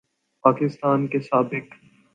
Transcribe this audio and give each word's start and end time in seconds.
پاکستان 0.43 1.07
کے 1.07 1.19
سابق 1.19 1.73